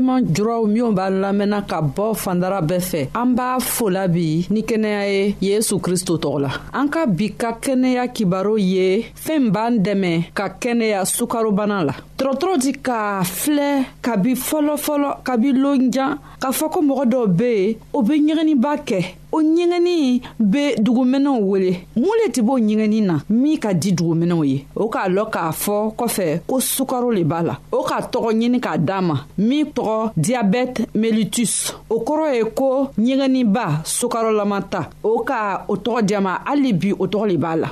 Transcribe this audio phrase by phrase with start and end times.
[0.00, 4.62] badenma juraw minw b'an lamɛnna ka bɔ fandara bɛɛ fɛ an b'a fola bi ni
[4.62, 9.78] kɛnɛya ye yesu kristo tɔgɔ la an ka bi ka kɛnɛya kibaro ye fɛɛn b'an
[9.84, 16.70] dɛmɛ ka kɛnɛya sukarobana la dɔgɔtɔrɔ di k'a filɛ kabi fɔlɔfɔlɔ kabi lonjan k'a fɔ
[16.72, 22.14] ko mɔgɔ dɔw be yen o be ɲɛgɛniba kɛ o ɲɛgɛnni be duguminɛw wele mun
[22.22, 25.92] le tɛ b'o ɲɛgɛnni na min ka di duguminɛw ye o k'a lɔn k'a fɔ
[25.98, 30.12] kɔfɛ ko sukaro le b'a la o k'a tɔgɔ ɲini k'a d'a ma min tɔgɔ
[30.16, 36.38] diyabɛte melitus o kɔrɔ ye ko ɲɛgɛnniba sukarolama ta o ka o tɔgɔ diya ma
[36.44, 37.68] hali bi o tɔgɔ le b'a la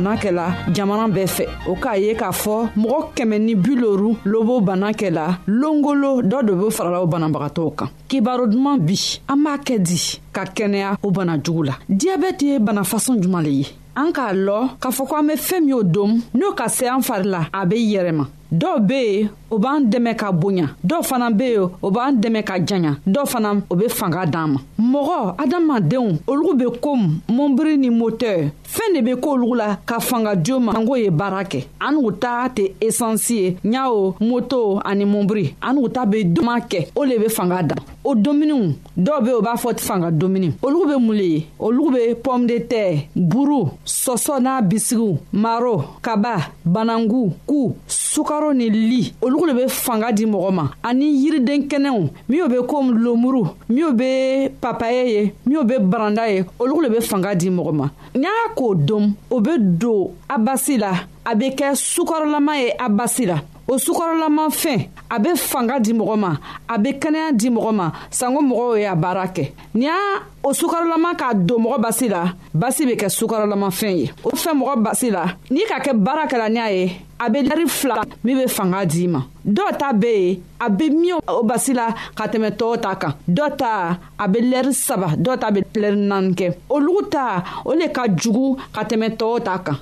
[0.00, 4.60] bana kɛla jamana bɛɛ fɛ o k'a ye k'a fɔ mɔgɔ kɛmɛ ni biloru lobo
[4.60, 8.94] bana kɛla longolo dɔ de be farala o banabagatɔw kan kibaro duman bi
[9.28, 9.98] an b'a kɛ di
[10.32, 14.32] ka kɛnɛya o bana jugu la diyabɛti ye bana fasɔn juman le ye an k'a
[14.32, 17.24] lɔn k'a fɔ ko an be fɛɛn min o domu n'o ka se an fari
[17.28, 21.42] la a be yɛrɛma dɔw be yen o b'an dɛmɛ ka bonya dɔw fana be
[21.50, 26.18] yen o b'an dɛmɛ ka janya dɔw fana o be fanga d'an ma mɔgɔ adamadenw
[26.26, 30.72] olugu be komi mɔnbiri ni motɛr fɛɛn de be k'olugu la ka fanga jo ma
[30.72, 35.74] ango ye baara kɛ an n'u ta tɛ esansi ye ɲawo moto ani mɔnbiri an
[35.76, 39.42] n'u ta be duman kɛ o le be fanga dan o dominiw dɔw be o
[39.42, 43.68] b'a fɔ fanga domuni olugu be mun le ye olugu be pɔme de tɛr buru
[43.84, 50.12] sɔsɔ n'a bisigiw maro kaba banangu ku sukaro ni li olugu jurugu le be fanga
[50.12, 55.62] di mɔgɔ ma ani yiriden kɛnɛw minw be komi lomuru minw be papaye ye minw
[55.64, 59.40] be baranda ye olugu le be fanga di mɔgɔ ma n'i y'a k'o dom o
[59.40, 60.92] be don abasi la
[61.24, 63.36] a be kɛ sukɔrɔlama ye abasi la
[63.70, 66.30] o sukɔrɔlamanfɛn a bɛ fanga di mɔgɔ ma
[66.68, 71.14] a bɛ kɛnɛya di mɔgɔ ma sanko mɔgɔw y'a baara kɛ n'i y'a o sukɔrɔlama
[71.16, 75.24] k'a don mɔgɔ basi la basi bɛ kɛ sukɔrɔlamafɛn ye o fɛn mɔgɔ basi la
[75.50, 76.90] n'i ka kɛ baara kɛla n'a ye
[77.20, 77.94] a bɛ lari fila
[78.24, 81.94] min bɛ fanga d'i ma dɔw ta bɛ yen a bɛ min o basi la
[82.16, 85.96] ka tɛmɛ tɔw ta kan dɔw ta a bɛ lɛri saba dɔw ta bɛ lɛri
[85.96, 89.76] naani kɛ olu ta o de ka jugu ka tɛmɛ tɔw ta kan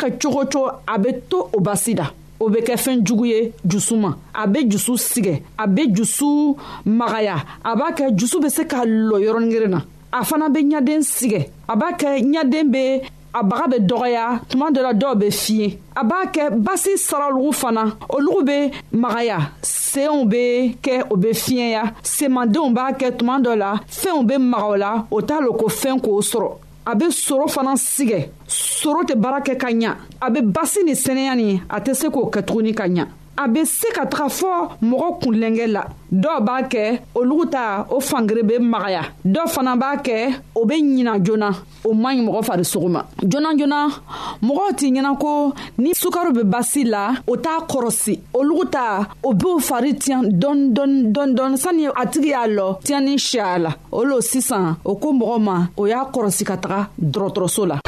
[0.00, 2.06] kɛ cogo cogo a bɛ to o basi la
[2.40, 6.56] o bɛ kɛ fɛn jugu ye jusu ma a bɛ jusu sigɛ a bɛ jusu
[6.86, 9.80] magaya a b'a kɛ jusu bɛ se ka lɔ yɔrɔnin kelen na
[10.12, 13.02] a fana bɛ ɲaden sigɛ a b'a kɛ ɲaden bɛ
[13.34, 17.52] a baga bɛ dɔgɔya tuma dɔ la dɔw bɛ fiɲɛ a b'a kɛ basi saraliw
[17.60, 23.54] fana olugu bɛ magaya senw bɛ kɛ o bɛ fiɲɛya semandenw b'a kɛ tuma dɔ
[23.58, 26.52] la fɛnw bɛ maga o la o t'a lɔ ko fɛn k'o sɔrɔ
[26.90, 29.90] a bɛ soro fana sigɛ soro tɛ baara kɛ ka ɲa
[30.24, 33.04] a bɛ basi ni sɛnɛya nin a tɛ se k'o kɛ tuguni ka ɲa
[33.40, 34.48] a be se ka taga fɔ
[34.88, 35.82] mɔgɔ kunlɛnkɛ la
[36.12, 36.82] dɔw b'a kɛ
[37.14, 40.16] olugu ta o fangere be magaya dɔw fana b'a kɛ
[40.54, 41.48] o be ɲina joona
[41.84, 43.80] o man ɲi mɔgɔ farisogo ma joona joona
[44.42, 49.32] mɔgɔw t'i ɲɛna ko ni sukaro be basi la o t'a kɔrɔsi olugu ta o
[49.32, 53.58] b'o fari tiɲan dɔn dɔn dɔn dɔn sani a tigi y'a lɔ tiɲani si a
[53.58, 57.80] la o lo sisan o ko mɔgɔ ma o y'a kɔrɔsi ka taga dɔgɔtɔrɔso la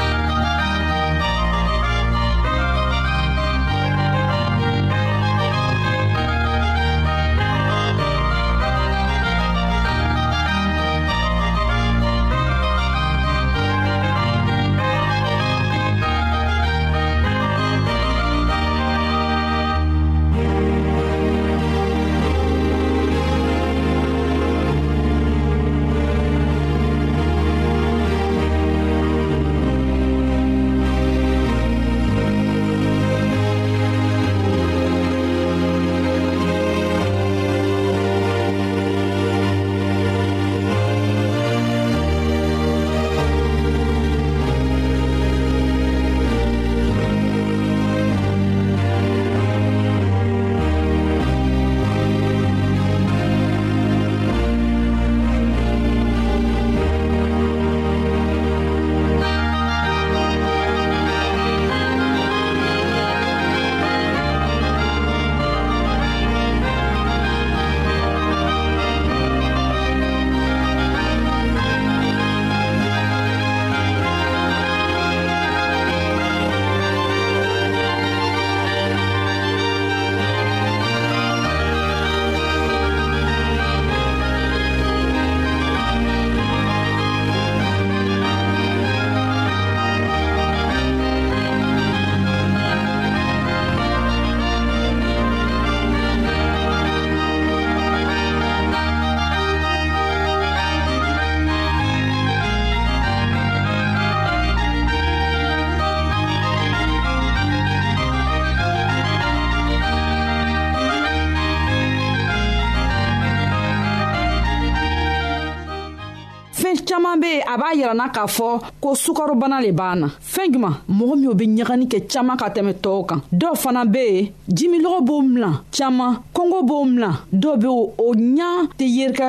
[116.85, 118.49] caaman be yen a b'a yirana k'a fɔ
[118.81, 122.73] ko sukarobana le b'an na fɛɛn juman mɔgɔ minw be ɲagani kɛ caaman ka tɛmɛ
[122.83, 127.67] tɔɔw kan dɔw fana be yen jimilɔgɔ b'o milan caaman kɔngɔ b'o milan dɔw be
[127.69, 129.29] o ɲa tɛ yerikɛ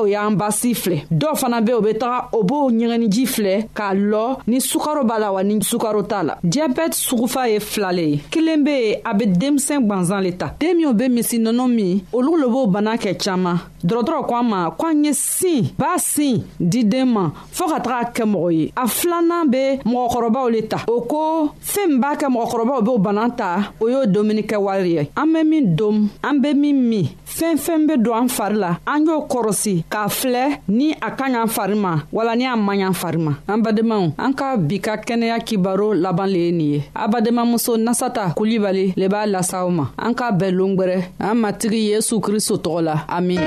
[0.00, 3.94] o y'an basi filɛ dɔw fana be o be taga o b'o ɲɛgɛniji filɛ k'a
[3.94, 8.18] lɔ ni sukaro b'a la wa ni sukaro t'a la diabɛti sugufa ye filale ye
[8.30, 12.00] kelen be yen a be denmisɛn gwanzan le ta den minw be misi nɔnɔ min
[12.12, 15.98] olu lo b'o bana kɛ caaman dɔrɔtɔrɔ ko an ma ko an ye sin b'a
[15.98, 20.62] sin di den ma fɔɔ ka taga kɛ mɔgɔ ye a filanan be mɔgɔkɔrɔbaw le
[20.66, 24.90] ta o ko fɛɛn min b'a kɛ mɔgɔkɔrɔbaw b'o bana ta o y'o dominikɛ wari
[24.98, 28.56] ye an be min dom an be min min fɛn fɛn be don an fari
[28.56, 32.56] la an y'o kɔrɔsi k'a filɛ ni a ka ɲa fari ma wala ni a
[32.56, 36.50] man ɲa fari ma an badenmaw an ka bi ka kɛnɛya kibaro laban le ye
[36.52, 40.98] nin ye abadenmamuso nasata kulibali le b'a lasa aw ma an k'a bɛɛ loon gwɛrɛ
[41.20, 43.40] an matigi yesu kristo tɔgɔ la amin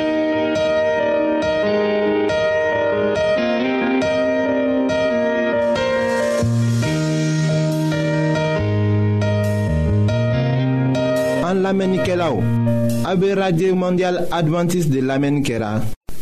[11.50, 12.40] An lamenike la ou,
[13.12, 15.82] abe Radye Mondial Adventist de lamenike la.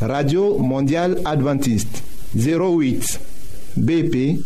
[0.01, 2.03] radio mondial adventiste
[2.35, 3.19] 08
[3.77, 4.39] bp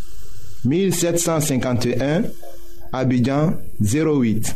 [0.65, 2.23] 1751
[2.91, 4.55] abidjan 08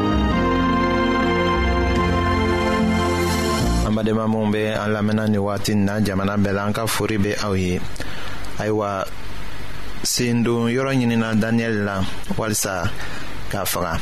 [4.01, 7.33] badenma minw be an lamɛnna ni wagati na jamana bɛɛ la an ka fori be
[7.43, 7.79] aw ye
[8.57, 9.05] ayiwa
[10.03, 12.03] sendon yɔrɔ ɲinina daniyɛli la
[12.35, 12.89] walisa
[13.51, 13.99] k'a faga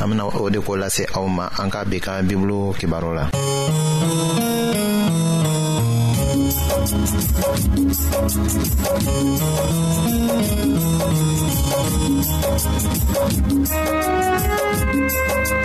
[0.00, 3.28] an bena o de ko lase aw ma an ka bi ka bibulu kibaro la
[13.60, 15.59] Thank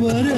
[0.00, 0.35] were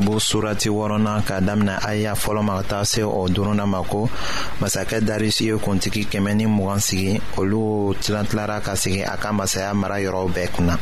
[0.00, 4.08] kitabu surati wɔrɔnan k'a damina aya fɔlɔ ma ka taa se o duruna ma ko
[4.60, 9.30] masakɛ darisi ye kuntigi kɛmɛ ni mugan sigi olu tilan tilara ka sigi a ka
[9.32, 10.78] masaya mara yɔrɔw bɛɛ kunna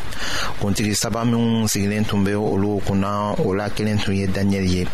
[0.60, 4.84] kuntigi saba minw sigilen tun be olu kunna o la kelen tun ye daniyɛli ye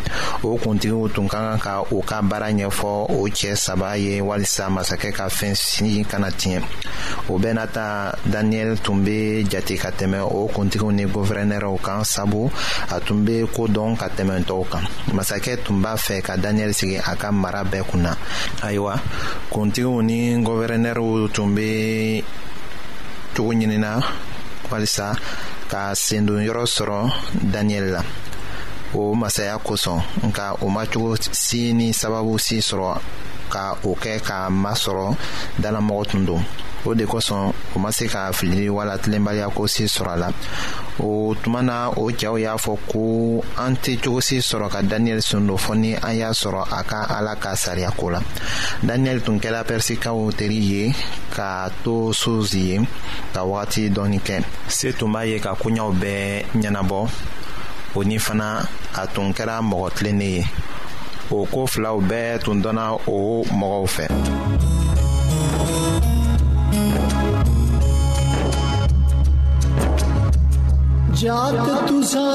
[0.43, 4.67] o kuntigiw tun ka kan ka u ka baara ɲɛfɔ o cɛɛ saba ye walisa
[4.69, 6.61] masakɛ ka fɛɛn si kana tiɲɛ
[7.29, 12.03] o bɛɛ n'a ta daniyɛli tun be jate ka tɛmɛ o kuntigiw ni guvɛrɛnɛrɛw kan
[12.03, 12.49] sabu
[12.89, 16.73] a tun be koo dɔn ka tɛmɛ tɔw kan masakɛ tun b'a fɛ ka daniyɛli
[16.79, 18.11] sigi a ka mara bɛɛ kunna
[18.65, 18.93] ayiwa
[19.51, 21.69] kuntigiw ni gɔvɛrɛnɛriw tun be
[23.35, 23.89] cogo ɲinina
[24.71, 25.07] walisa
[25.71, 26.99] ka sendonyɔrɔ sɔrɔ
[27.53, 28.01] daniyɛli la
[28.99, 31.11] o masaya kosɔn nka o macogo
[31.43, 32.91] si ni sababu si sɔrɔ
[33.53, 35.07] ka o kɛ k'a masɔrɔ
[35.61, 36.43] dalamɔgɔ tun don
[36.85, 40.29] o de kosɔn o ma se ka filili wala tilenbaliya se sɔrɔ a la
[40.99, 45.21] o tuma na o cɛw y'a fɔ ko an tɛ cogo si sɔrɔ ka daniyɛli
[45.21, 48.21] sun don fɔ ni an y'a sɔrɔ a ka ala ka sariya la
[48.85, 50.93] daniyɛli tun kɛra pɛrisikaw teri ye
[51.35, 52.79] ka to sozi ye
[53.33, 57.09] ka wagati dɔɔni kɛ se tun b'a ye ka koɲɛw bɛɛ ɲɛnabɔ
[57.95, 58.61] o ni fana
[58.95, 60.45] a tun kɛra mɔgɔ tilennen ye
[61.31, 64.05] o ko filaw bɛɛ tun dɔnna o mɔgɔw fɛ
[71.19, 72.29] जात तुझा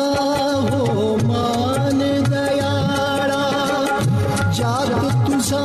[0.70, 0.86] हो
[1.28, 1.98] मान
[2.32, 3.44] दयाड़ा
[4.58, 4.90] जात
[5.26, 5.62] तुझा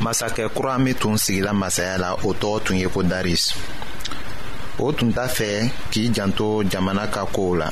[0.00, 3.52] Masa ke kurami tun sigila masa yala oto tun yeko daris.
[4.80, 7.68] Oto nda fe ki janto jamana ka kou la.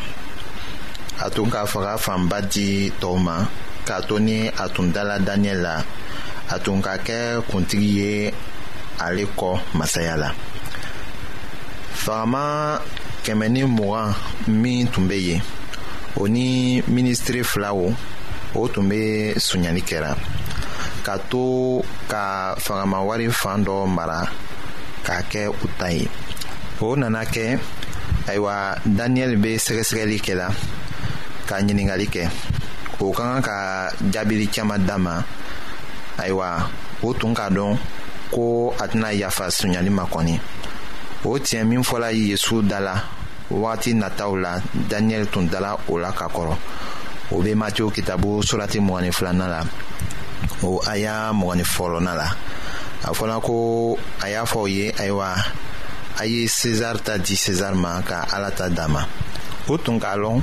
[1.24, 3.64] A tou ka foga fanbadi touman.
[3.86, 5.74] k'a to ni a tun dala daniyɛli la
[6.54, 7.18] a tun ka kɛ
[7.48, 8.10] kuntigi ye
[9.04, 10.28] ale kɔ masaya la
[12.02, 12.42] fagama
[13.24, 14.08] kɛmɛ ni mugan
[14.62, 15.40] min tun be yen
[16.16, 16.46] o ni
[16.94, 17.78] minisitiri filaw
[18.58, 18.98] o tun be
[19.46, 20.10] sonyali kɛra
[21.06, 21.44] ka to
[22.10, 22.22] ka
[23.08, 24.20] wari fan dɔ mara
[25.06, 26.04] k'a kɛ u ta ye
[26.86, 27.44] o nana kɛ
[28.30, 28.54] ayiwa
[28.98, 30.46] daniyɛli be sɛgɛsɛgɛli kɛla
[31.48, 32.22] ka ɲiningali kɛ
[33.00, 33.58] o ka kan ka
[34.10, 35.20] jaabili caaman dama
[36.18, 36.64] ayiwa
[37.04, 37.76] o tun k'a dɔn
[38.32, 40.34] ko a tɛna yafa sonyali ma kɔni
[41.28, 42.94] o tiɲɛ min fɔla yezu da la
[43.50, 44.52] wagati nataw la
[44.88, 46.56] daniyɛli tun dala o la ka kɔrɔ
[47.34, 49.60] o be matiyo kitabu surati mgni filana la
[50.62, 52.28] o aya mgni fɔlɔna la
[53.04, 55.36] a fɔla ko a y'a fɔ ye ayiwa
[56.18, 59.06] a ye sezar ta di sezar ma ka ala ta dama
[59.68, 60.40] o tun k'a lɔn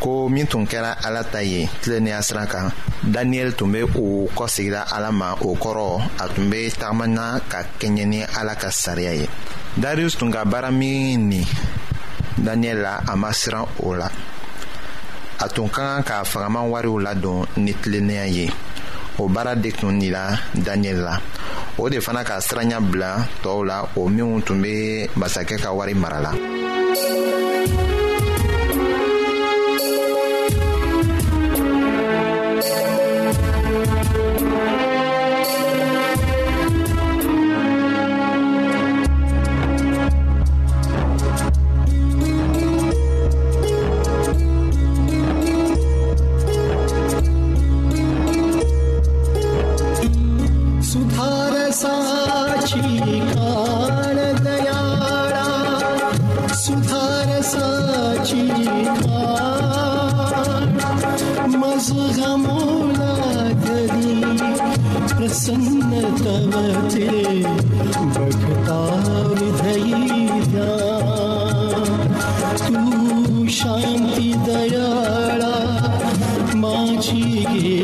[0.00, 2.68] ko min tun kɛra ala ta ye tilennenya sira kan
[3.14, 8.04] daniyɛli tun be o kɔsegira ala ma o kɔrɔ a tun be tagamana ka kɛɲɛ
[8.12, 9.26] ni ala ka sariya ye
[9.82, 11.44] darius tun ka baara min nin
[12.46, 14.08] daniyɛli la a ma siran o la
[15.40, 18.50] a tun ka kan ka fagaman wariw ladon ni tilennenya ye
[19.18, 21.20] o baara de tun nila daniyɛli la
[21.78, 25.94] o de fana ka siranya bila tɔɔw la o minw tun be masakɛ ka wari
[25.94, 26.32] mara la
[62.16, 63.12] का मौला
[65.16, 66.52] प्रसन्न तव
[73.58, 75.54] शांति दयाड़ा
[76.64, 77.75] माझी के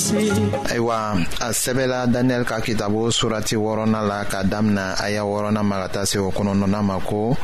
[0.08, 0.28] se.
[0.68, 5.88] ayiwa a sɛbɛla daniyɛli ka kitabu surati wɔɔrɔnan la ka damina aya wɔɔrɔnan ma ka
[5.94, 7.36] taa se o kɔnɔntɔnnan ma ko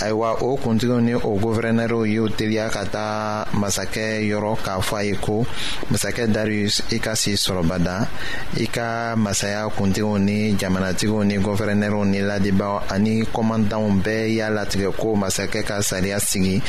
[0.00, 5.04] ayiwa o kuntigiw ni o guvɛrɛnɛriw y'u teliya ka taa masakɛ yɔrɔ k'a fɔ a
[5.04, 5.44] ye ko
[5.90, 8.08] masakɛ darius i ka si sɔrɔ bada
[8.56, 14.92] i ka masaya kuntigiw ni jamanatigiw ni guvɛrɛnɛriw ni ladibaw ani kɔmandanw bɛɛ y'a latigɛ
[14.96, 16.62] ko masakɛ ka sariya sigi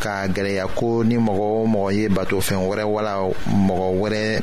[0.00, 3.14] ka gɛlɛya ko ni mɔgɔ o mɔgɔ ye batofɛn wɛrɛ wala
[3.46, 4.42] mɔgɔ wɛrɛ